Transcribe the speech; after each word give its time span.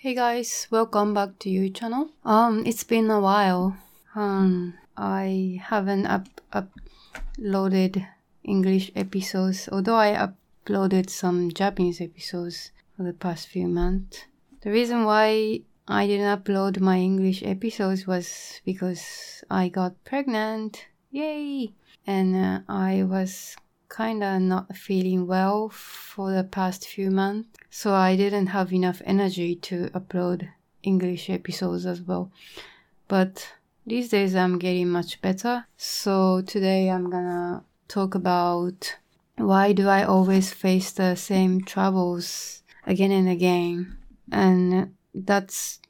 Hey 0.00 0.14
guys, 0.14 0.68
welcome 0.70 1.12
back 1.12 1.40
to 1.40 1.50
your 1.50 1.70
channel. 1.70 2.10
Um, 2.24 2.62
it's 2.64 2.84
been 2.84 3.10
a 3.10 3.18
while. 3.18 3.76
Um, 4.14 4.74
I 4.96 5.58
haven't 5.60 6.06
up 6.06 6.28
uploaded 6.54 8.06
English 8.44 8.92
episodes, 8.94 9.68
although 9.72 9.96
I 9.96 10.14
uploaded 10.14 11.10
some 11.10 11.50
Japanese 11.50 12.00
episodes 12.00 12.70
for 12.96 13.02
the 13.02 13.12
past 13.12 13.48
few 13.48 13.66
months. 13.66 14.22
The 14.60 14.70
reason 14.70 15.02
why 15.02 15.62
I 15.88 16.06
didn't 16.06 16.30
upload 16.30 16.78
my 16.78 16.98
English 16.98 17.42
episodes 17.42 18.06
was 18.06 18.60
because 18.64 19.42
I 19.50 19.68
got 19.68 20.04
pregnant. 20.04 20.86
Yay! 21.10 21.72
And 22.06 22.36
uh, 22.36 22.60
I 22.68 23.02
was 23.02 23.56
kinda 23.94 24.38
not 24.38 24.76
feeling 24.76 25.26
well 25.26 25.68
for 25.68 26.32
the 26.32 26.44
past 26.44 26.86
few 26.86 27.10
months, 27.10 27.48
so 27.70 27.94
I 27.94 28.16
didn't 28.16 28.48
have 28.48 28.72
enough 28.72 29.02
energy 29.04 29.54
to 29.56 29.88
upload 29.94 30.48
English 30.82 31.30
episodes 31.30 31.86
as 31.86 32.00
well. 32.02 32.30
But 33.08 33.52
these 33.86 34.10
days 34.10 34.34
I'm 34.34 34.58
getting 34.58 34.88
much 34.90 35.20
better, 35.20 35.66
so 35.76 36.42
today 36.42 36.90
I'm 36.90 37.10
gonna 37.10 37.64
talk 37.88 38.14
about 38.14 38.96
why 39.36 39.72
do 39.72 39.88
I 39.88 40.02
always 40.02 40.52
face 40.52 40.90
the 40.90 41.14
same 41.14 41.62
troubles 41.62 42.62
again 42.86 43.12
and 43.12 43.28
again, 43.28 43.96
and 44.30 44.94
that's 45.14 45.80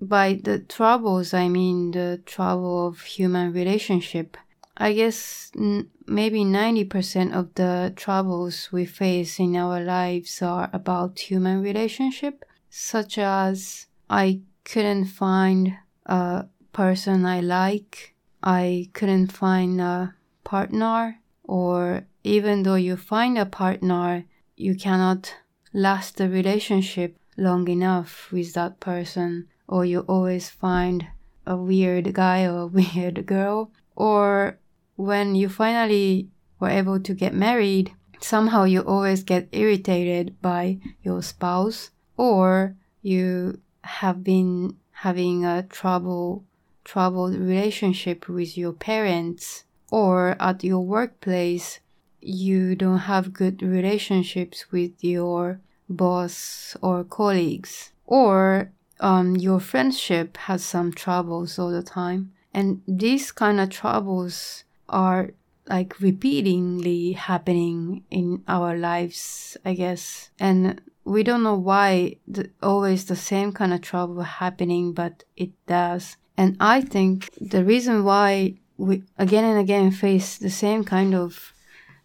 by 0.00 0.40
the 0.42 0.60
troubles 0.60 1.34
I 1.34 1.48
mean 1.48 1.90
the 1.92 2.20
trouble 2.26 2.86
of 2.86 3.00
human 3.00 3.52
relationship 3.52 4.36
I 4.80 4.92
guess 4.92 5.50
n- 5.58 5.90
maybe 6.06 6.44
90% 6.44 7.34
of 7.34 7.52
the 7.54 7.92
troubles 7.96 8.70
we 8.70 8.86
face 8.86 9.40
in 9.40 9.56
our 9.56 9.80
lives 9.80 10.40
are 10.40 10.70
about 10.72 11.18
human 11.18 11.62
relationship, 11.62 12.44
such 12.70 13.18
as 13.18 13.86
I 14.08 14.42
couldn't 14.62 15.06
find 15.06 15.74
a 16.06 16.46
person 16.72 17.26
I 17.26 17.40
like, 17.40 18.14
I 18.40 18.88
couldn't 18.92 19.32
find 19.32 19.80
a 19.80 20.14
partner, 20.44 21.18
or 21.42 22.06
even 22.22 22.62
though 22.62 22.76
you 22.76 22.96
find 22.96 23.36
a 23.36 23.46
partner, 23.46 24.26
you 24.56 24.76
cannot 24.76 25.34
last 25.72 26.18
the 26.18 26.28
relationship 26.28 27.16
long 27.36 27.66
enough 27.66 28.30
with 28.30 28.54
that 28.54 28.78
person, 28.78 29.48
or 29.66 29.84
you 29.84 30.00
always 30.00 30.48
find 30.48 31.08
a 31.46 31.56
weird 31.56 32.14
guy 32.14 32.44
or 32.44 32.60
a 32.60 32.66
weird 32.78 33.26
girl, 33.26 33.72
or 33.96 34.58
when 34.98 35.36
you 35.36 35.48
finally 35.48 36.28
were 36.58 36.68
able 36.68 36.98
to 36.98 37.14
get 37.14 37.32
married, 37.32 37.94
somehow 38.20 38.64
you 38.64 38.80
always 38.80 39.22
get 39.22 39.48
irritated 39.52 40.36
by 40.42 40.78
your 41.02 41.22
spouse 41.22 41.90
or 42.16 42.74
you 43.00 43.60
have 43.82 44.24
been 44.24 44.76
having 44.90 45.44
a 45.44 45.62
trouble 45.62 46.44
troubled 46.84 47.34
relationship 47.36 48.28
with 48.28 48.58
your 48.58 48.72
parents 48.72 49.64
or 49.90 50.36
at 50.40 50.64
your 50.64 50.80
workplace 50.80 51.80
you 52.20 52.74
don't 52.74 53.06
have 53.12 53.32
good 53.32 53.62
relationships 53.62 54.72
with 54.72 54.92
your 55.04 55.60
boss 55.88 56.76
or 56.82 57.04
colleagues 57.04 57.92
or 58.06 58.72
um, 59.00 59.36
your 59.36 59.60
friendship 59.60 60.36
has 60.48 60.64
some 60.64 60.92
troubles 60.92 61.58
all 61.58 61.70
the 61.70 61.82
time. 61.82 62.32
And 62.52 62.82
these 62.88 63.30
kind 63.30 63.60
of 63.60 63.70
troubles 63.70 64.64
are 64.88 65.30
like 65.68 66.00
repeatedly 66.00 67.12
happening 67.12 68.04
in 68.10 68.42
our 68.48 68.76
lives, 68.76 69.56
I 69.64 69.74
guess. 69.74 70.30
And 70.40 70.80
we 71.04 71.22
don't 71.22 71.42
know 71.42 71.56
why 71.56 72.16
the, 72.26 72.50
always 72.62 73.04
the 73.04 73.16
same 73.16 73.52
kind 73.52 73.72
of 73.72 73.82
trouble 73.82 74.22
happening, 74.22 74.92
but 74.92 75.24
it 75.36 75.50
does. 75.66 76.16
And 76.36 76.56
I 76.60 76.80
think 76.80 77.30
the 77.40 77.64
reason 77.64 78.04
why 78.04 78.58
we 78.76 79.02
again 79.18 79.44
and 79.44 79.58
again 79.58 79.90
face 79.90 80.38
the 80.38 80.50
same 80.50 80.84
kind 80.84 81.14
of 81.14 81.52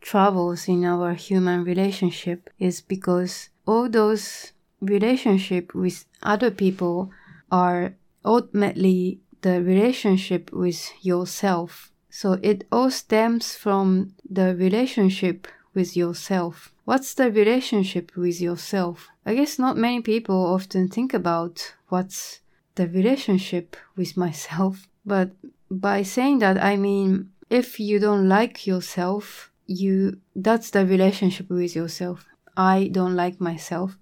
troubles 0.00 0.68
in 0.68 0.84
our 0.84 1.14
human 1.14 1.64
relationship 1.64 2.50
is 2.58 2.80
because 2.80 3.50
all 3.66 3.88
those 3.88 4.52
relationship 4.80 5.74
with 5.74 6.04
other 6.22 6.50
people 6.50 7.10
are 7.50 7.94
ultimately 8.24 9.20
the 9.42 9.62
relationship 9.62 10.52
with 10.52 10.92
yourself 11.02 11.92
so 12.16 12.38
it 12.42 12.66
all 12.72 12.90
stems 12.90 13.54
from 13.54 14.14
the 14.24 14.56
relationship 14.56 15.46
with 15.74 15.94
yourself. 15.94 16.72
What's 16.86 17.12
the 17.12 17.30
relationship 17.30 18.16
with 18.16 18.40
yourself? 18.40 19.10
I 19.26 19.34
guess 19.34 19.58
not 19.58 19.76
many 19.76 20.00
people 20.00 20.34
often 20.34 20.88
think 20.88 21.12
about 21.12 21.74
what's 21.90 22.40
the 22.76 22.88
relationship 22.88 23.76
with 23.96 24.16
myself. 24.16 24.88
But 25.04 25.32
by 25.70 26.02
saying 26.04 26.38
that, 26.38 26.56
I 26.56 26.78
mean, 26.78 27.32
if 27.50 27.78
you 27.78 27.98
don't 27.98 28.30
like 28.30 28.66
yourself, 28.66 29.50
you, 29.66 30.16
that's 30.34 30.70
the 30.70 30.86
relationship 30.86 31.50
with 31.50 31.76
yourself. 31.76 32.24
I 32.56 32.88
don't 32.92 33.14
like 33.14 33.42
myself. 33.42 33.98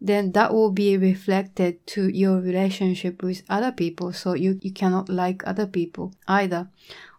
Then 0.00 0.32
that 0.32 0.52
will 0.52 0.72
be 0.72 0.96
reflected 0.96 1.86
to 1.86 2.08
your 2.08 2.40
relationship 2.40 3.22
with 3.22 3.44
other 3.48 3.70
people. 3.70 4.12
So 4.12 4.34
you, 4.34 4.58
you 4.60 4.72
cannot 4.72 5.08
like 5.08 5.46
other 5.46 5.68
people 5.68 6.12
either. 6.26 6.68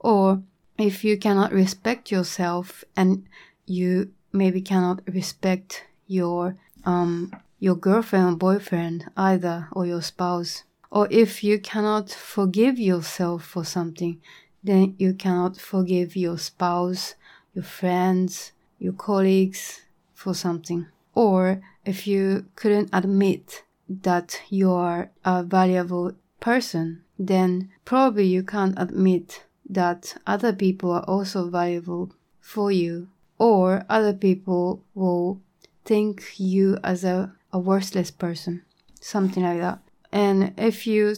Or 0.00 0.42
if 0.78 1.04
you 1.04 1.18
cannot 1.18 1.52
respect 1.52 2.10
yourself 2.10 2.84
and 2.96 3.26
you 3.66 4.12
maybe 4.32 4.62
cannot 4.62 5.02
respect 5.06 5.84
your 6.06 6.56
um 6.84 7.30
your 7.58 7.74
girlfriend 7.74 8.34
or 8.34 8.36
boyfriend 8.36 9.10
either 9.16 9.68
or 9.72 9.84
your 9.86 10.00
spouse. 10.00 10.64
Or 10.90 11.06
if 11.10 11.44
you 11.44 11.60
cannot 11.60 12.10
forgive 12.10 12.78
yourself 12.78 13.44
for 13.44 13.64
something 13.64 14.20
then 14.64 14.94
you 14.98 15.12
cannot 15.14 15.58
forgive 15.58 16.16
your 16.16 16.38
spouse 16.38 17.14
your 17.54 17.64
friends 17.64 18.52
your 18.78 18.94
colleagues 18.94 19.82
for 20.14 20.34
something. 20.34 20.86
Or 21.14 21.60
if 21.84 22.06
you 22.06 22.46
couldn't 22.56 22.88
admit 22.92 23.64
that 23.88 24.40
you 24.48 24.72
are 24.72 25.10
a 25.24 25.42
valuable 25.42 26.12
person 26.40 27.02
then 27.18 27.70
probably 27.84 28.26
you 28.26 28.42
can't 28.42 28.74
admit 28.78 29.44
that 29.70 30.16
other 30.26 30.52
people 30.52 30.90
are 30.90 31.04
also 31.04 31.48
valuable 31.48 32.12
for 32.40 32.72
you, 32.72 33.08
or 33.38 33.84
other 33.88 34.12
people 34.12 34.82
will 34.94 35.40
think 35.84 36.24
you 36.36 36.76
as 36.82 37.04
a, 37.04 37.32
a 37.52 37.58
worthless 37.58 38.10
person, 38.10 38.62
something 39.00 39.44
like 39.44 39.60
that. 39.60 39.78
And 40.12 40.52
if 40.58 40.86
you 40.86 41.14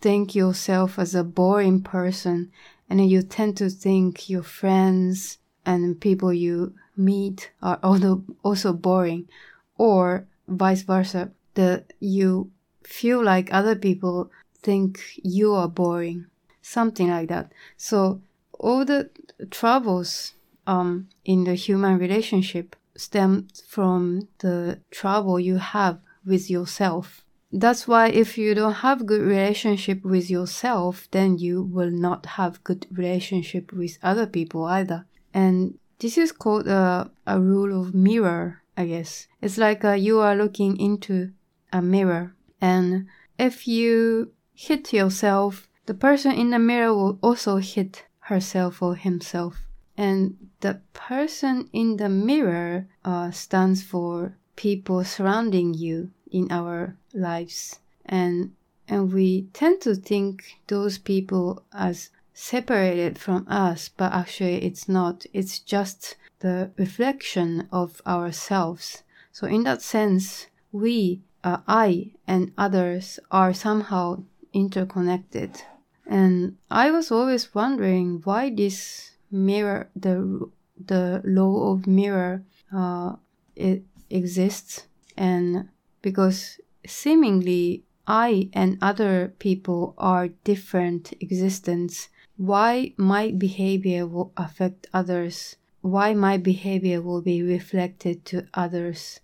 think 0.00 0.34
yourself 0.34 0.98
as 0.98 1.14
a 1.14 1.24
boring 1.24 1.82
person, 1.82 2.52
and 2.88 3.10
you 3.10 3.22
tend 3.22 3.56
to 3.56 3.68
think 3.68 4.30
your 4.30 4.44
friends 4.44 5.38
and 5.64 6.00
people 6.00 6.32
you 6.32 6.74
meet 6.96 7.50
are 7.60 7.80
also 7.82 8.22
also 8.44 8.72
boring, 8.72 9.28
or 9.76 10.26
vice 10.46 10.82
versa, 10.82 11.32
that 11.54 11.92
you 11.98 12.50
feel 12.84 13.22
like 13.22 13.52
other 13.52 13.74
people 13.74 14.30
think 14.62 15.00
you 15.22 15.52
are 15.52 15.68
boring 15.68 16.26
something 16.66 17.08
like 17.08 17.28
that. 17.28 17.52
So 17.76 18.20
all 18.58 18.84
the 18.84 19.10
troubles 19.50 20.34
um, 20.66 21.08
in 21.24 21.44
the 21.44 21.54
human 21.54 21.98
relationship 21.98 22.74
stem 22.96 23.48
from 23.68 24.28
the 24.38 24.80
trouble 24.90 25.38
you 25.38 25.56
have 25.58 25.98
with 26.24 26.50
yourself. 26.50 27.24
That's 27.52 27.86
why 27.86 28.08
if 28.08 28.36
you 28.36 28.54
don't 28.54 28.82
have 28.86 29.06
good 29.06 29.22
relationship 29.22 30.04
with 30.04 30.28
yourself, 30.28 31.08
then 31.12 31.38
you 31.38 31.62
will 31.62 31.90
not 31.90 32.26
have 32.26 32.64
good 32.64 32.86
relationship 32.90 33.72
with 33.72 33.98
other 34.02 34.26
people 34.26 34.64
either. 34.64 35.06
And 35.32 35.78
this 36.00 36.18
is 36.18 36.32
called 36.32 36.66
a, 36.66 37.10
a 37.26 37.40
rule 37.40 37.80
of 37.80 37.94
mirror, 37.94 38.62
I 38.76 38.86
guess. 38.86 39.28
It's 39.40 39.56
like 39.56 39.84
uh, 39.84 39.92
you 39.92 40.18
are 40.18 40.34
looking 40.34 40.78
into 40.78 41.30
a 41.72 41.80
mirror. 41.80 42.34
And 42.60 43.06
if 43.38 43.68
you 43.68 44.32
hit 44.54 44.92
yourself 44.92 45.68
the 45.86 45.94
person 45.94 46.32
in 46.32 46.50
the 46.50 46.58
mirror 46.58 46.92
will 46.92 47.18
also 47.22 47.56
hit 47.56 48.04
herself 48.20 48.82
or 48.82 48.96
himself. 48.96 49.62
And 49.96 50.50
the 50.60 50.80
person 50.92 51.70
in 51.72 51.96
the 51.96 52.08
mirror 52.08 52.88
uh, 53.04 53.30
stands 53.30 53.82
for 53.82 54.36
people 54.56 55.04
surrounding 55.04 55.74
you 55.74 56.10
in 56.30 56.50
our 56.50 56.96
lives. 57.14 57.78
And, 58.04 58.52
and 58.88 59.12
we 59.12 59.48
tend 59.52 59.80
to 59.82 59.94
think 59.94 60.58
those 60.66 60.98
people 60.98 61.64
as 61.72 62.10
separated 62.34 63.18
from 63.18 63.46
us, 63.48 63.88
but 63.88 64.12
actually 64.12 64.64
it's 64.64 64.88
not. 64.88 65.24
It's 65.32 65.58
just 65.58 66.16
the 66.40 66.72
reflection 66.76 67.68
of 67.72 68.02
ourselves. 68.06 69.02
So 69.32 69.46
in 69.46 69.62
that 69.64 69.82
sense, 69.82 70.48
we, 70.72 71.22
uh, 71.44 71.58
I 71.66 72.12
and 72.26 72.52
others 72.58 73.18
are 73.30 73.54
somehow 73.54 74.24
interconnected. 74.52 75.62
And 76.06 76.56
I 76.70 76.90
was 76.90 77.10
always 77.10 77.54
wondering 77.54 78.20
why 78.24 78.50
this 78.50 79.12
mirror, 79.30 79.90
the 79.96 80.50
the 80.78 81.22
law 81.24 81.72
of 81.72 81.86
mirror, 81.86 82.44
uh, 82.72 83.16
it 83.56 83.82
exists, 84.10 84.86
and 85.16 85.68
because 86.02 86.60
seemingly 86.86 87.84
I 88.06 88.50
and 88.52 88.78
other 88.80 89.34
people 89.38 89.94
are 89.98 90.28
different 90.44 91.12
existence, 91.20 92.08
why 92.36 92.94
my 92.96 93.32
behavior 93.32 94.06
will 94.06 94.32
affect 94.36 94.86
others? 94.92 95.56
Why 95.80 96.14
my 96.14 96.36
behavior 96.36 97.00
will 97.00 97.22
be 97.22 97.42
reflected 97.42 98.24
to 98.26 98.46
others? 98.54 99.20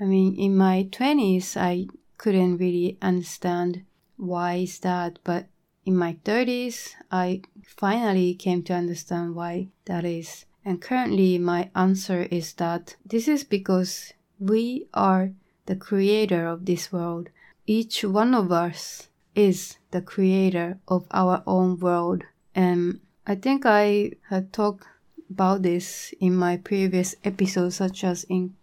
I 0.00 0.04
mean, 0.04 0.34
in 0.36 0.56
my 0.56 0.88
20s, 0.90 1.56
I 1.56 1.88
couldn't 2.16 2.58
really 2.58 2.98
understand 3.02 3.84
why 4.16 4.54
is 4.54 4.78
that, 4.80 5.18
but 5.24 5.46
in 5.84 5.96
my 5.96 6.16
30s, 6.24 6.90
I 7.10 7.42
finally 7.64 8.34
came 8.34 8.62
to 8.64 8.74
understand 8.74 9.34
why 9.34 9.68
that 9.86 10.04
is. 10.04 10.46
And 10.64 10.80
currently, 10.80 11.38
my 11.38 11.70
answer 11.74 12.28
is 12.30 12.52
that 12.54 12.96
this 13.04 13.26
is 13.26 13.42
because 13.44 14.12
we 14.38 14.86
are 14.94 15.32
the 15.66 15.76
creator 15.76 16.46
of 16.46 16.66
this 16.66 16.92
world. 16.92 17.30
Each 17.66 18.04
one 18.04 18.34
of 18.34 18.52
us 18.52 19.08
is 19.34 19.78
the 19.90 20.02
creator 20.02 20.78
of 20.86 21.06
our 21.10 21.42
own 21.46 21.78
world. 21.78 22.22
And 22.54 23.00
I 23.26 23.34
think 23.34 23.64
I 23.66 24.12
had 24.28 24.52
talked 24.52 24.86
about 25.30 25.62
this 25.62 26.12
in 26.20 26.36
my 26.36 26.58
previous 26.58 27.14
episodes, 27.24 27.76
such 27.76 28.04
as 28.04 28.24
in 28.24 28.54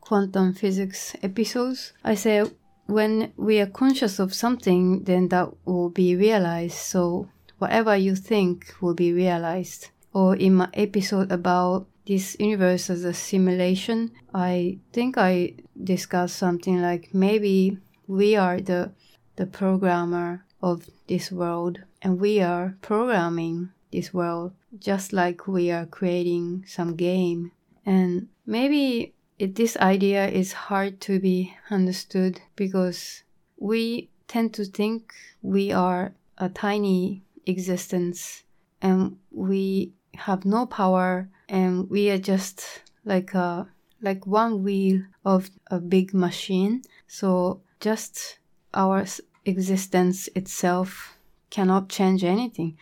quantum 0.00 0.54
physics 0.54 1.16
episodes. 1.22 1.92
I 2.04 2.14
say 2.14 2.44
when 2.88 3.32
we 3.36 3.60
are 3.60 3.66
conscious 3.66 4.18
of 4.18 4.34
something, 4.34 5.04
then 5.04 5.28
that 5.28 5.50
will 5.66 5.90
be 5.90 6.16
realized. 6.16 6.78
So 6.78 7.28
whatever 7.58 7.94
you 7.96 8.16
think 8.16 8.74
will 8.80 8.94
be 8.94 9.12
realized. 9.12 9.90
Or 10.12 10.34
in 10.34 10.54
my 10.54 10.68
episode 10.72 11.30
about 11.30 11.86
this 12.06 12.34
universe 12.40 12.88
as 12.88 13.04
a 13.04 13.12
simulation, 13.12 14.10
I 14.34 14.78
think 14.92 15.18
I 15.18 15.54
discussed 15.84 16.36
something 16.36 16.80
like 16.80 17.14
maybe 17.14 17.78
we 18.06 18.34
are 18.34 18.60
the 18.60 18.92
the 19.36 19.46
programmer 19.46 20.44
of 20.60 20.88
this 21.06 21.30
world 21.30 21.78
and 22.02 22.18
we 22.18 22.40
are 22.40 22.76
programming 22.80 23.70
this 23.92 24.12
world 24.12 24.52
just 24.78 25.12
like 25.12 25.46
we 25.46 25.70
are 25.70 25.86
creating 25.86 26.64
some 26.66 26.96
game 26.96 27.52
and 27.86 28.26
maybe 28.44 29.14
it, 29.38 29.54
this 29.54 29.76
idea 29.76 30.28
is 30.28 30.52
hard 30.52 31.00
to 31.02 31.20
be 31.20 31.54
understood 31.70 32.40
because 32.56 33.22
we 33.56 34.10
tend 34.26 34.52
to 34.54 34.64
think 34.64 35.12
we 35.42 35.72
are 35.72 36.14
a 36.38 36.48
tiny 36.48 37.22
existence 37.46 38.44
and 38.82 39.16
we 39.30 39.92
have 40.14 40.44
no 40.44 40.66
power 40.66 41.28
and 41.48 41.88
we 41.88 42.10
are 42.10 42.18
just 42.18 42.82
like 43.04 43.34
a 43.34 43.68
like 44.00 44.26
one 44.26 44.62
wheel 44.62 45.02
of 45.24 45.50
a 45.70 45.80
big 45.80 46.14
machine. 46.14 46.82
So 47.08 47.62
just 47.80 48.38
our 48.74 49.04
existence 49.44 50.28
itself 50.34 51.18
cannot 51.50 51.88
change 51.88 52.22
anything. 52.22 52.76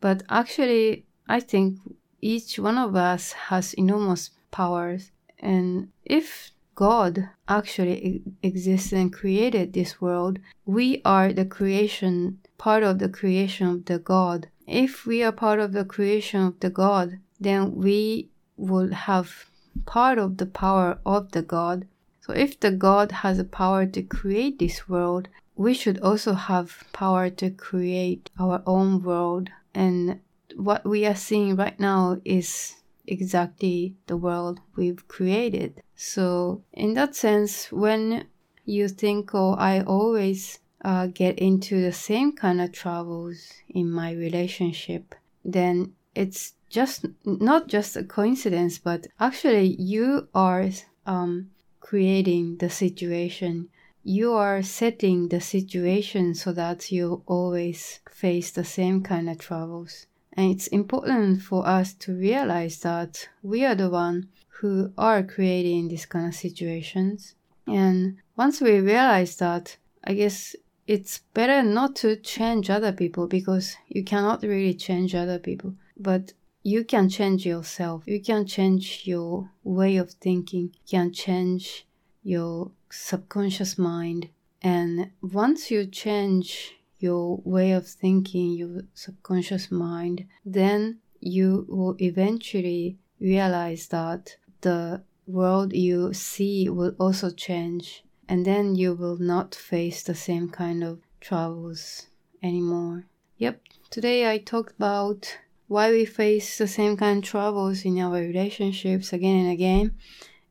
But 0.00 0.22
actually 0.28 1.04
i 1.28 1.40
think 1.40 1.78
each 2.20 2.58
one 2.58 2.78
of 2.78 2.94
us 2.94 3.32
has 3.32 3.74
enormous 3.74 4.30
powers 4.50 5.10
and 5.38 5.88
if 6.04 6.50
God 6.74 7.30
actually 7.48 8.22
exists 8.42 8.92
and 8.92 9.12
created 9.12 9.72
this 9.72 10.00
world, 10.00 10.38
we 10.66 11.00
are 11.04 11.32
the 11.32 11.46
creation, 11.46 12.38
part 12.58 12.82
of 12.82 12.98
the 12.98 13.08
creation 13.08 13.66
of 13.66 13.84
the 13.86 13.98
God. 13.98 14.48
If 14.66 15.06
we 15.06 15.22
are 15.22 15.32
part 15.32 15.58
of 15.58 15.72
the 15.72 15.84
creation 15.84 16.42
of 16.42 16.60
the 16.60 16.70
God, 16.70 17.18
then 17.40 17.76
we 17.76 18.30
will 18.56 18.92
have 18.92 19.46
part 19.86 20.18
of 20.18 20.36
the 20.36 20.46
power 20.46 20.98
of 21.06 21.32
the 21.32 21.42
God. 21.42 21.86
So 22.20 22.32
if 22.32 22.58
the 22.60 22.72
God 22.72 23.12
has 23.12 23.38
a 23.38 23.44
power 23.44 23.86
to 23.86 24.02
create 24.02 24.58
this 24.58 24.88
world, 24.88 25.28
we 25.54 25.72
should 25.72 25.98
also 26.00 26.34
have 26.34 26.84
power 26.92 27.30
to 27.30 27.50
create 27.50 28.30
our 28.38 28.62
own 28.66 29.02
world. 29.02 29.48
And 29.74 30.20
what 30.56 30.84
we 30.84 31.06
are 31.06 31.14
seeing 31.14 31.56
right 31.56 31.78
now 31.78 32.20
is 32.24 32.74
exactly 33.06 33.96
the 34.06 34.16
world 34.16 34.60
we've 34.76 35.06
created. 35.08 35.82
So, 35.94 36.62
in 36.72 36.94
that 36.94 37.14
sense, 37.14 37.70
when 37.72 38.26
you 38.64 38.88
think, 38.88 39.34
oh, 39.34 39.54
I 39.54 39.80
always 39.82 40.58
uh, 40.84 41.06
get 41.06 41.38
into 41.38 41.80
the 41.80 41.92
same 41.92 42.32
kind 42.32 42.60
of 42.60 42.72
troubles 42.72 43.52
in 43.68 43.90
my 43.90 44.12
relationship, 44.12 45.14
then 45.44 45.94
it's 46.14 46.54
just 46.68 47.06
not 47.24 47.68
just 47.68 47.96
a 47.96 48.04
coincidence, 48.04 48.78
but 48.78 49.06
actually 49.20 49.76
you 49.78 50.28
are 50.34 50.68
um, 51.06 51.50
creating 51.80 52.56
the 52.58 52.70
situation. 52.70 53.68
You 54.02 54.32
are 54.32 54.62
setting 54.62 55.28
the 55.28 55.40
situation 55.40 56.34
so 56.34 56.52
that 56.52 56.90
you 56.92 57.22
always 57.26 58.00
face 58.10 58.50
the 58.50 58.64
same 58.64 59.02
kind 59.02 59.28
of 59.28 59.38
troubles. 59.38 60.06
And 60.36 60.50
it's 60.52 60.66
important 60.66 61.42
for 61.42 61.66
us 61.66 61.94
to 61.94 62.12
realize 62.12 62.78
that 62.80 63.28
we 63.42 63.64
are 63.64 63.74
the 63.74 63.88
one 63.88 64.28
who 64.60 64.92
are 64.98 65.22
creating 65.22 65.88
these 65.88 66.06
kind 66.06 66.26
of 66.26 66.34
situations. 66.34 67.34
And 67.66 68.18
once 68.36 68.60
we 68.60 68.78
realize 68.80 69.36
that, 69.36 69.76
I 70.04 70.14
guess 70.14 70.54
it's 70.86 71.18
better 71.34 71.62
not 71.62 71.96
to 71.96 72.16
change 72.16 72.70
other 72.70 72.92
people 72.92 73.26
because 73.26 73.76
you 73.88 74.04
cannot 74.04 74.42
really 74.42 74.74
change 74.74 75.14
other 75.14 75.38
people. 75.38 75.74
But 75.96 76.32
you 76.62 76.84
can 76.84 77.08
change 77.08 77.46
yourself. 77.46 78.04
You 78.06 78.20
can 78.20 78.46
change 78.46 79.02
your 79.04 79.50
way 79.64 79.96
of 79.96 80.10
thinking. 80.12 80.72
You 80.74 80.98
can 80.98 81.12
change 81.12 81.86
your 82.22 82.72
subconscious 82.90 83.78
mind. 83.78 84.28
And 84.62 85.10
once 85.22 85.70
you 85.70 85.86
change 85.86 86.76
your 86.98 87.40
way 87.44 87.72
of 87.72 87.86
thinking, 87.86 88.52
your 88.52 88.82
subconscious 88.94 89.70
mind, 89.70 90.26
then 90.44 90.98
you 91.20 91.66
will 91.68 91.96
eventually 92.00 92.98
realize 93.20 93.88
that 93.88 94.36
the 94.60 95.02
world 95.26 95.72
you 95.72 96.12
see 96.12 96.68
will 96.68 96.94
also 96.98 97.30
change, 97.30 98.04
and 98.28 98.44
then 98.44 98.74
you 98.74 98.94
will 98.94 99.18
not 99.18 99.54
face 99.54 100.02
the 100.02 100.14
same 100.14 100.48
kind 100.48 100.82
of 100.84 101.00
troubles 101.20 102.06
anymore. 102.42 103.06
Yep, 103.38 103.60
today 103.90 104.30
I 104.30 104.38
talked 104.38 104.76
about 104.76 105.38
why 105.68 105.90
we 105.90 106.04
face 106.04 106.58
the 106.58 106.68
same 106.68 106.96
kind 106.96 107.18
of 107.18 107.24
troubles 107.24 107.84
in 107.84 107.98
our 107.98 108.20
relationships 108.20 109.12
again 109.12 109.44
and 109.44 109.52
again 109.52 109.94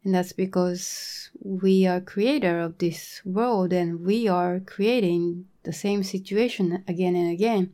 and 0.05 0.13
that's 0.13 0.33
because 0.33 1.31
we 1.41 1.87
are 1.87 1.99
creator 1.99 2.59
of 2.59 2.77
this 2.77 3.21
world 3.25 3.73
and 3.73 4.05
we 4.05 4.27
are 4.27 4.59
creating 4.59 5.47
the 5.63 5.73
same 5.73 6.03
situation 6.03 6.83
again 6.87 7.15
and 7.15 7.31
again. 7.31 7.73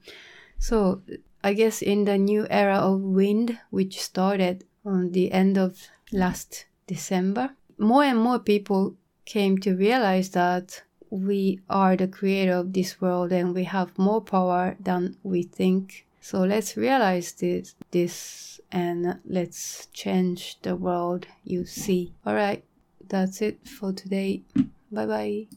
So 0.58 1.02
I 1.44 1.54
guess 1.54 1.82
in 1.82 2.06
the 2.06 2.18
new 2.18 2.48
era 2.50 2.78
of 2.78 3.02
wind, 3.02 3.60
which 3.70 4.00
started 4.00 4.64
on 4.86 5.12
the 5.12 5.34
end 5.34 5.58
of 5.58 5.90
last 6.14 6.66
December, 6.88 7.52
more 7.78 8.04
and 8.04 8.20
more 8.20 8.40
people 8.40 8.96
came 9.26 9.58
to 9.60 9.76
realize 9.76 10.30
that 10.30 10.84
we 11.10 11.60
are 11.70 11.98
the 11.98 12.08
creator 12.08 12.54
of 12.54 12.72
this 12.72 13.02
world 13.02 13.34
and 13.34 13.54
we 13.54 13.66
have 13.66 13.98
more 13.98 14.22
power 14.22 14.78
than 14.80 15.18
we 15.24 15.44
think. 15.44 16.06
So 16.22 16.42
let's 16.44 16.78
realize 16.78 17.34
this, 17.34 17.76
this 17.92 18.62
and 18.72 19.20
let's 19.26 19.88
change 19.88 20.62
the 20.62 20.76
world 20.76 21.28
you 21.44 21.66
see. 21.66 22.14
All 22.26 22.36
right, 22.36 22.64
that's 23.08 23.42
it 23.42 23.68
for 23.68 23.92
today. 23.92 24.44
Bye 24.92 25.06
bye. 25.08 25.48